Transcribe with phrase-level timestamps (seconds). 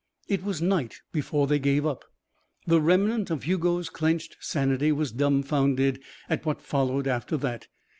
[0.27, 2.03] It was night before they gave up.
[2.65, 7.67] The remnant of Hugo's clenched sanity was dumbfounded at what followed after that.